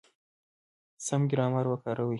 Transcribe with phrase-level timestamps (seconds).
[1.05, 2.09] سم ګرامر وکاروئ!.